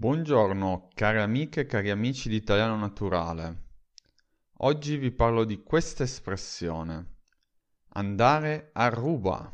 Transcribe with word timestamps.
Buongiorno 0.00 0.90
cari 0.94 1.18
amiche 1.18 1.62
e 1.62 1.66
cari 1.66 1.90
amici 1.90 2.28
di 2.28 2.36
Italiano 2.36 2.76
Naturale. 2.76 3.64
Oggi 4.58 4.96
vi 4.96 5.10
parlo 5.10 5.42
di 5.42 5.64
questa 5.64 6.04
espressione. 6.04 7.16
Andare 7.94 8.70
a 8.74 8.90
ruba. 8.90 9.52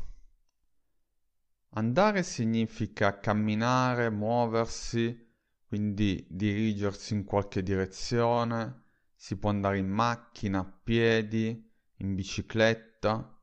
Andare 1.69 2.21
significa 2.21 3.17
camminare, 3.17 4.11
muoversi, 4.11 5.33
quindi 5.65 6.27
dirigersi 6.29 7.15
in 7.15 7.23
qualche 7.23 7.63
direzione. 7.63 8.83
Si 9.15 9.39
può 9.39 9.49
andare 9.49 9.79
in 9.79 9.89
macchina, 9.89 10.59
a 10.59 10.79
piedi, 10.83 11.67
in 11.97 12.13
bicicletta. 12.13 13.35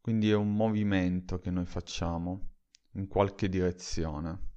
Quindi 0.00 0.30
è 0.30 0.36
un 0.36 0.54
movimento 0.54 1.40
che 1.40 1.50
noi 1.50 1.66
facciamo 1.66 2.58
in 2.92 3.08
qualche 3.08 3.48
direzione. 3.48 4.47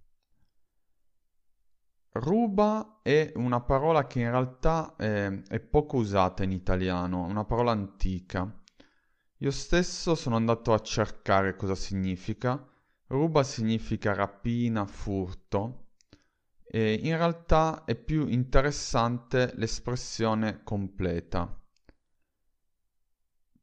Ruba 2.14 3.00
è 3.02 3.32
una 3.36 3.62
parola 3.62 4.05
che 4.05 4.20
in 4.20 4.30
realtà 4.30 4.95
è, 4.98 5.31
è 5.48 5.59
poco 5.62 5.95
usata 5.98 6.44
in 6.44 6.52
italiano, 6.52 7.26
è 7.26 7.30
una 7.30 7.45
parola 7.45 7.72
antica. 7.72 8.53
Io 9.38 9.52
stesso 9.52 10.13
sono 10.16 10.36
andato 10.36 10.73
a 10.73 10.80
cercare 10.81 11.55
cosa 11.55 11.73
significa. 11.73 12.67
Ruba 13.08 13.44
significa 13.44 14.13
rapina, 14.13 14.86
furto. 14.86 15.88
E 16.63 16.94
in 17.02 17.16
realtà 17.16 17.86
è 17.86 17.95
più 17.95 18.28
interessante 18.28 19.53
l'espressione 19.55 20.64
completa. 20.64 21.58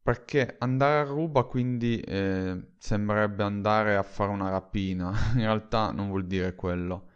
Perché 0.03 0.57
andare 0.59 1.01
a 1.01 1.13
ruba 1.13 1.43
quindi 1.45 2.01
eh, 2.01 2.73
sembrerebbe 2.79 3.43
andare 3.43 3.95
a 3.97 4.03
fare 4.03 4.31
una 4.31 4.49
rapina, 4.49 5.13
in 5.35 5.41
realtà 5.41 5.91
non 5.93 6.09
vuol 6.09 6.27
dire 6.27 6.55
quello. 6.55 7.08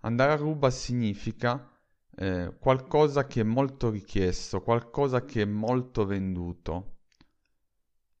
Andare 0.00 0.32
a 0.32 0.36
ruba 0.36 0.70
significa 0.70 1.70
eh, 2.16 2.56
qualcosa 2.58 3.26
che 3.26 3.40
è 3.40 3.44
molto 3.44 3.90
richiesto, 3.90 4.62
qualcosa 4.62 5.24
che 5.24 5.42
è 5.42 5.44
molto 5.46 6.04
venduto. 6.06 6.98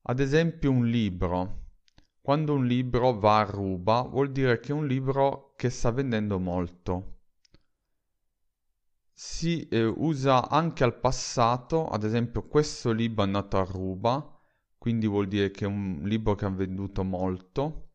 Ad 0.02 0.20
esempio 0.20 0.70
un 0.70 0.86
libro. 0.86 1.58
Quando 2.20 2.54
un 2.54 2.66
libro 2.66 3.18
va 3.18 3.38
a 3.38 3.44
ruba 3.44 4.02
vuol 4.02 4.30
dire 4.30 4.60
che 4.60 4.72
è 4.72 4.74
un 4.74 4.86
libro 4.86 5.54
che 5.56 5.70
sta 5.70 5.90
vendendo 5.90 6.38
molto. 6.38 7.18
Si 9.12 9.68
eh, 9.68 9.84
usa 9.84 10.48
anche 10.48 10.84
al 10.84 10.98
passato, 10.98 11.88
ad 11.88 12.04
esempio 12.04 12.46
questo 12.46 12.92
libro 12.92 13.22
è 13.22 13.26
andato 13.26 13.58
a 13.58 13.64
ruba, 13.64 14.38
quindi 14.78 15.06
vuol 15.06 15.28
dire 15.28 15.50
che 15.50 15.64
è 15.64 15.68
un 15.68 16.00
libro 16.04 16.34
che 16.34 16.46
ha 16.46 16.50
venduto 16.50 17.04
molto. 17.04 17.90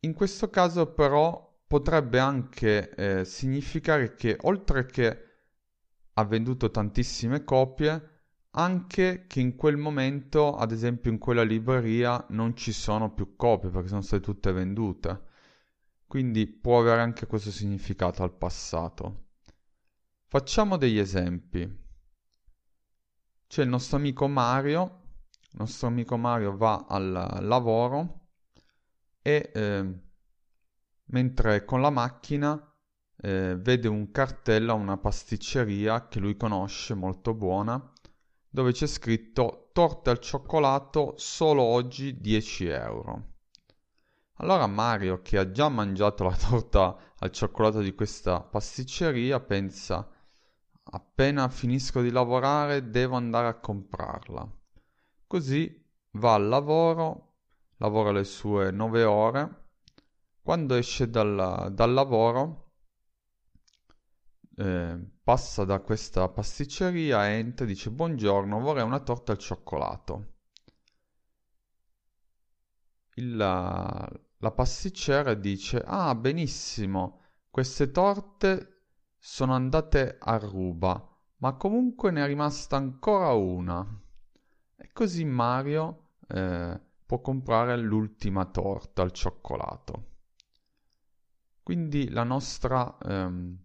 In 0.00 0.12
questo 0.12 0.50
caso 0.50 0.92
però 0.92 1.55
potrebbe 1.66 2.18
anche 2.18 2.90
eh, 2.94 3.24
significare 3.24 4.14
che 4.14 4.36
oltre 4.42 4.86
che 4.86 5.24
ha 6.14 6.24
venduto 6.24 6.70
tantissime 6.70 7.44
copie, 7.44 8.14
anche 8.52 9.26
che 9.26 9.40
in 9.40 9.54
quel 9.56 9.76
momento, 9.76 10.56
ad 10.56 10.72
esempio 10.72 11.10
in 11.10 11.18
quella 11.18 11.42
libreria, 11.42 12.24
non 12.30 12.56
ci 12.56 12.72
sono 12.72 13.12
più 13.12 13.36
copie 13.36 13.68
perché 13.68 13.88
sono 13.88 14.00
state 14.00 14.22
tutte 14.22 14.52
vendute. 14.52 15.24
Quindi 16.06 16.46
può 16.46 16.80
avere 16.80 17.02
anche 17.02 17.26
questo 17.26 17.50
significato 17.50 18.22
al 18.22 18.32
passato. 18.32 19.24
Facciamo 20.28 20.76
degli 20.76 20.98
esempi. 20.98 21.84
C'è 23.46 23.62
il 23.62 23.68
nostro 23.68 23.96
amico 23.96 24.26
Mario, 24.26 25.02
il 25.50 25.58
nostro 25.58 25.88
amico 25.88 26.16
Mario 26.16 26.56
va 26.56 26.86
al 26.88 27.38
lavoro 27.42 28.28
e 29.20 29.50
eh, 29.54 30.05
mentre 31.06 31.64
con 31.64 31.80
la 31.80 31.90
macchina 31.90 32.60
eh, 33.18 33.56
vede 33.58 33.88
un 33.88 34.10
cartello 34.10 34.72
a 34.72 34.74
una 34.74 34.96
pasticceria 34.96 36.08
che 36.08 36.18
lui 36.18 36.36
conosce 36.36 36.94
molto 36.94 37.34
buona 37.34 37.92
dove 38.48 38.72
c'è 38.72 38.86
scritto 38.86 39.68
torta 39.72 40.10
al 40.10 40.18
cioccolato 40.18 41.12
solo 41.16 41.62
oggi 41.62 42.18
10 42.20 42.66
euro. 42.68 43.34
Allora 44.38 44.66
Mario, 44.66 45.20
che 45.20 45.36
ha 45.38 45.50
già 45.50 45.68
mangiato 45.68 46.24
la 46.24 46.34
torta 46.34 46.96
al 47.18 47.30
cioccolato 47.30 47.80
di 47.80 47.94
questa 47.94 48.40
pasticceria, 48.40 49.40
pensa 49.40 50.08
appena 50.88 51.48
finisco 51.48 52.00
di 52.00 52.10
lavorare 52.10 52.88
devo 52.88 53.16
andare 53.16 53.48
a 53.48 53.58
comprarla. 53.58 54.50
Così 55.26 55.84
va 56.12 56.34
al 56.34 56.48
lavoro, 56.48 57.34
lavora 57.76 58.10
le 58.12 58.24
sue 58.24 58.70
9 58.70 59.04
ore 59.04 59.65
quando 60.46 60.76
esce 60.76 61.10
dal, 61.10 61.72
dal 61.72 61.92
lavoro, 61.92 62.74
eh, 64.58 64.96
passa 65.24 65.64
da 65.64 65.80
questa 65.80 66.28
pasticceria, 66.28 67.32
entra 67.32 67.64
e 67.64 67.68
dice 67.68 67.90
buongiorno, 67.90 68.60
vorrei 68.60 68.84
una 68.84 69.00
torta 69.00 69.32
al 69.32 69.38
cioccolato. 69.38 70.34
Il, 73.14 73.34
la, 73.34 74.08
la 74.36 74.50
pasticcera 74.52 75.34
dice 75.34 75.82
ah 75.84 76.14
benissimo, 76.14 77.22
queste 77.50 77.90
torte 77.90 78.92
sono 79.18 79.52
andate 79.52 80.16
a 80.20 80.38
ruba, 80.38 81.12
ma 81.38 81.54
comunque 81.54 82.12
ne 82.12 82.22
è 82.22 82.26
rimasta 82.28 82.76
ancora 82.76 83.32
una. 83.32 83.84
E 84.76 84.92
così 84.92 85.24
Mario 85.24 86.10
eh, 86.28 86.80
può 87.04 87.20
comprare 87.20 87.76
l'ultima 87.78 88.44
torta 88.44 89.02
al 89.02 89.10
cioccolato. 89.10 90.14
Quindi 91.66 92.10
la 92.10 92.22
nostra 92.22 92.96
ehm, 92.96 93.58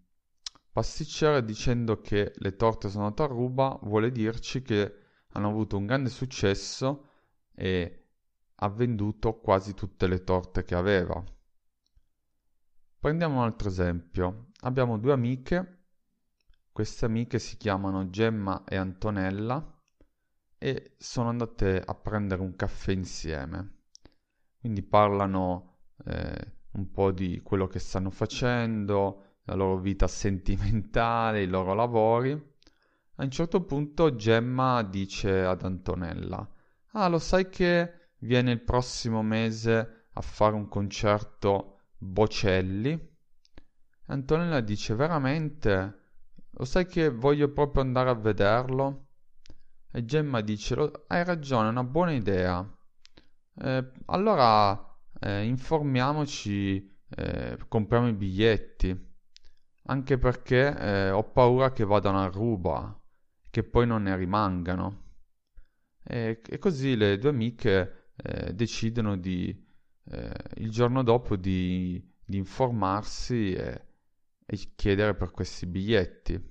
pasticcera 0.71 1.39
dicendo 1.39 2.01
che 2.01 2.33
le 2.35 2.55
torte 2.55 2.89
sono 2.89 3.03
andate 3.05 3.21
a 3.21 3.27
ruba 3.27 3.77
vuole 3.83 4.11
dirci 4.11 4.63
che 4.63 4.95
hanno 5.33 5.49
avuto 5.49 5.77
un 5.77 5.85
grande 5.85 6.09
successo 6.09 7.09
e 7.53 8.07
ha 8.55 8.69
venduto 8.69 9.37
quasi 9.37 9.75
tutte 9.75 10.07
le 10.07 10.23
torte 10.23 10.63
che 10.63 10.73
aveva. 10.73 11.23
Prendiamo 12.97 13.37
un 13.37 13.43
altro 13.43 13.67
esempio. 13.67 14.47
Abbiamo 14.61 14.97
due 14.97 15.11
amiche, 15.11 15.83
queste 16.71 17.05
amiche 17.05 17.37
si 17.37 17.55
chiamano 17.55 18.09
Gemma 18.09 18.63
e 18.63 18.77
Antonella 18.77 19.79
e 20.57 20.95
sono 20.97 21.29
andate 21.29 21.79
a 21.79 21.93
prendere 21.93 22.41
un 22.41 22.55
caffè 22.55 22.93
insieme. 22.93 23.83
Quindi 24.57 24.81
parlano 24.81 25.81
eh, 26.05 26.60
un 26.73 26.91
po' 26.91 27.11
di 27.11 27.41
quello 27.41 27.67
che 27.67 27.79
stanno 27.79 28.09
facendo, 28.09 29.39
la 29.43 29.55
loro 29.55 29.77
vita 29.77 30.07
sentimentale, 30.07 31.43
i 31.43 31.47
loro 31.47 31.73
lavori. 31.73 32.31
A 32.31 33.23
un 33.23 33.31
certo 33.31 33.63
punto 33.63 34.15
Gemma 34.15 34.81
dice 34.83 35.43
ad 35.43 35.63
Antonella: 35.63 36.47
Ah, 36.93 37.07
lo 37.07 37.19
sai 37.19 37.49
che 37.49 38.09
viene 38.19 38.51
il 38.51 38.61
prossimo 38.61 39.21
mese 39.21 40.07
a 40.13 40.21
fare 40.21 40.55
un 40.55 40.67
concerto 40.67 41.79
Bocelli? 41.97 43.09
Antonella 44.07 44.61
dice: 44.61 44.95
Veramente? 44.95 45.99
Lo 46.51 46.65
sai 46.65 46.85
che 46.85 47.09
voglio 47.09 47.49
proprio 47.51 47.81
andare 47.81 48.09
a 48.09 48.15
vederlo? 48.15 49.07
E 49.91 50.03
Gemma 50.05 50.41
dice: 50.41 50.75
Hai 51.07 51.23
ragione, 51.23 51.67
è 51.67 51.71
una 51.71 51.83
buona 51.83 52.13
idea. 52.13 52.67
Eh, 53.53 53.91
allora 54.05 54.90
eh, 55.21 55.43
informiamoci, 55.43 56.89
eh, 57.09 57.57
compriamo 57.67 58.07
i 58.07 58.13
biglietti. 58.13 59.09
Anche 59.85 60.17
perché 60.17 60.77
eh, 60.77 61.09
ho 61.11 61.23
paura 61.31 61.71
che 61.71 61.83
vadano 61.83 62.21
a 62.21 62.27
ruba, 62.27 62.99
che 63.49 63.63
poi 63.63 63.85
non 63.85 64.03
ne 64.03 64.15
rimangano. 64.15 65.03
E, 66.03 66.41
e 66.47 66.57
così 66.57 66.95
le 66.95 67.17
due 67.17 67.29
amiche 67.29 68.11
eh, 68.15 68.53
decidono 68.53 69.15
di, 69.17 69.55
eh, 70.05 70.33
il 70.55 70.71
giorno 70.71 71.03
dopo 71.03 71.35
di, 71.35 72.03
di 72.23 72.37
informarsi 72.37 73.53
e, 73.53 73.85
e, 74.45 74.57
chiedere 74.75 75.15
per 75.15 75.31
questi 75.31 75.65
biglietti. 75.67 76.49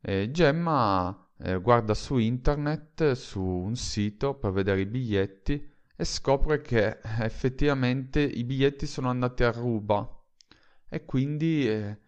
E 0.00 0.30
Gemma 0.30 1.30
eh, 1.38 1.60
guarda 1.60 1.92
su 1.94 2.16
internet, 2.16 3.12
su 3.12 3.42
un 3.42 3.74
sito 3.74 4.34
per 4.34 4.52
vedere 4.52 4.82
i 4.82 4.86
biglietti 4.86 5.74
e 5.96 6.04
scopre 6.04 6.60
che 6.60 6.98
effettivamente 7.20 8.20
i 8.20 8.44
biglietti 8.44 8.86
sono 8.86 9.08
andati 9.08 9.44
a 9.44 9.50
ruba 9.50 10.06
e 10.88 11.04
quindi 11.04 11.68
eh, 11.68 11.98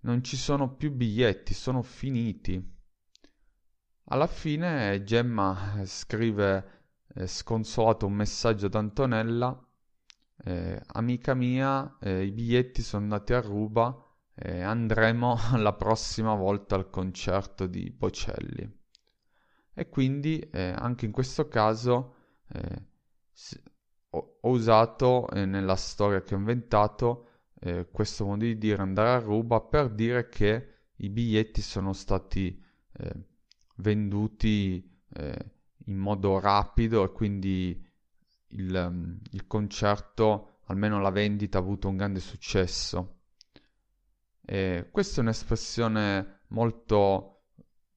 non 0.00 0.24
ci 0.24 0.36
sono 0.36 0.74
più 0.74 0.90
biglietti, 0.90 1.52
sono 1.52 1.82
finiti. 1.82 2.72
Alla 4.06 4.26
fine 4.26 5.02
Gemma 5.04 5.82
scrive 5.84 6.82
eh, 7.14 7.26
sconsolato 7.26 8.06
un 8.06 8.14
messaggio 8.14 8.66
ad 8.66 8.74
Antonella, 8.74 9.58
eh, 10.44 10.80
amica 10.92 11.34
mia, 11.34 11.96
eh, 12.00 12.24
i 12.24 12.32
biglietti 12.32 12.82
sono 12.82 13.04
andati 13.04 13.34
a 13.34 13.40
ruba 13.40 13.96
e 14.34 14.62
andremo 14.62 15.36
la 15.56 15.72
prossima 15.74 16.34
volta 16.34 16.74
al 16.74 16.90
concerto 16.90 17.66
di 17.66 17.90
Bocelli. 17.90 18.82
E 19.76 19.88
quindi 19.88 20.38
eh, 20.38 20.74
anche 20.76 21.04
in 21.04 21.12
questo 21.12 21.48
caso 21.48 22.14
ho, 24.10 24.38
usato 24.42 25.28
eh, 25.30 25.44
nella 25.44 25.76
storia 25.76 26.22
che 26.22 26.34
ho 26.34 26.38
inventato 26.38 27.28
eh, 27.60 27.88
questo 27.90 28.24
modo 28.24 28.44
di 28.44 28.58
dire 28.58 28.80
andare 28.80 29.10
a 29.10 29.18
ruba 29.18 29.60
per 29.60 29.90
dire 29.90 30.28
che 30.28 30.68
i 30.96 31.08
biglietti 31.08 31.62
sono 31.62 31.92
stati 31.92 32.62
eh, 32.92 33.14
venduti 33.76 35.02
eh, 35.14 35.52
in 35.86 35.96
modo 35.96 36.38
rapido 36.38 37.04
e 37.04 37.12
quindi 37.12 37.92
il, 38.48 39.18
il, 39.32 39.46
concerto, 39.46 40.58
almeno 40.66 41.00
la 41.00 41.10
vendita, 41.10 41.58
ha 41.58 41.60
avuto 41.60 41.88
un 41.88 41.96
grande 41.96 42.20
successo. 42.20 43.20
E 44.40 44.88
questa 44.90 45.20
è 45.20 45.22
un'espressione 45.22 46.42
molto, 46.48 47.46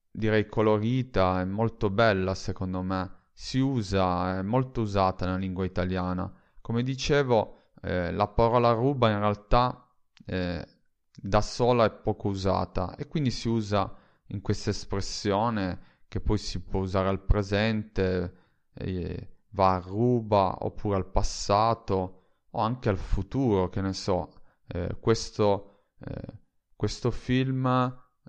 direi, 0.10 0.48
colorita 0.48 1.42
e 1.42 1.46
molto 1.46 1.90
bella, 1.90 2.34
secondo 2.34 2.82
me. 2.82 3.17
Si 3.40 3.60
usa, 3.60 4.40
è 4.40 4.42
molto 4.42 4.82
usata 4.82 5.26
nella 5.26 5.38
lingua 5.38 5.64
italiana. 5.64 6.34
Come 6.60 6.82
dicevo, 6.82 7.74
eh, 7.84 8.12
la 8.12 8.28
parola 8.28 8.72
ruba 8.72 9.12
in 9.12 9.20
realtà 9.20 9.96
eh, 10.26 10.68
da 11.16 11.42
sola 11.42 11.86
è 11.86 11.92
poco 11.92 12.30
usata 12.30 12.96
e 12.96 13.08
quindi 13.08 13.30
si 13.30 13.48
usa 13.48 13.96
in 14.30 14.42
questa 14.42 14.72
espressione 14.72 16.02
che 16.08 16.20
poi 16.20 16.40
si 16.40 16.64
può 16.64 16.80
usare 16.80 17.10
al 17.10 17.24
presente, 17.24 18.38
eh, 18.74 19.30
va 19.52 19.76
a 19.76 19.84
ruba 19.86 20.58
oppure 20.62 20.96
al 20.96 21.06
passato 21.06 22.22
o 22.50 22.60
anche 22.60 22.90
al 22.90 22.98
futuro, 22.98 23.70
che 23.70 23.82
ne 23.82 23.94
so, 23.94 24.32
eh, 24.66 24.98
questo, 25.00 25.84
eh, 26.00 26.40
questo 26.76 27.12
film 27.12 27.68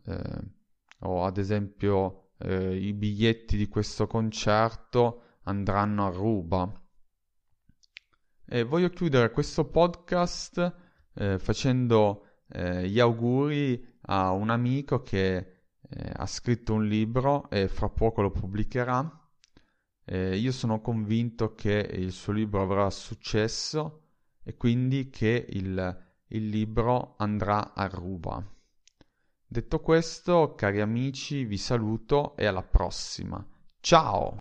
eh, 0.05 0.53
o 1.01 1.25
ad 1.25 1.39
esempio 1.39 2.28
eh, 2.39 2.77
i 2.77 2.93
biglietti 2.93 3.57
di 3.57 3.69
questo 3.69 4.07
concerto 4.07 5.23
andranno 5.45 6.07
a 6.07 6.11
ruba. 6.11 6.73
E 8.45 8.63
voglio 8.63 8.89
chiudere 8.91 9.31
questo 9.31 9.67
podcast 9.67 10.75
eh, 11.15 11.39
facendo 11.39 12.25
gli 12.51 12.99
auguri 12.99 13.99
a 14.07 14.33
un 14.33 14.49
amico 14.49 15.03
che 15.03 15.37
eh, 15.91 16.13
ha 16.15 16.27
scritto 16.27 16.75
un 16.75 16.87
libro 16.87 17.49
e 17.51 17.69
fra 17.69 17.89
poco 17.89 18.23
lo 18.23 18.31
pubblicherà. 18.31 19.31
Eh, 20.05 20.37
io 20.37 20.53
sono 20.53 20.81
convinto 20.81 21.55
che 21.55 21.89
il 21.93 22.13
suo 22.13 22.33
libro 22.33 22.63
avrà 22.63 22.89
successo 22.91 24.05
e 24.43 24.57
quindi 24.57 25.11
che 25.11 25.47
il, 25.51 26.07
il 26.29 26.49
libro 26.49 27.15
andrà 27.19 27.75
a 27.75 27.87
ruba. 27.87 28.43
Detto 29.51 29.81
questo, 29.81 30.55
cari 30.55 30.83
amici, 30.83 31.45
vi 31.45 31.57
saluto 31.57 32.37
e 32.37 32.45
alla 32.45 32.63
prossima. 32.63 33.43
Ciao! 33.81 34.37